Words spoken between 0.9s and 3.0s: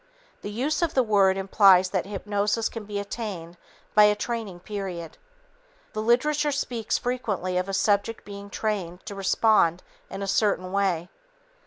the word implies that hypnosis can be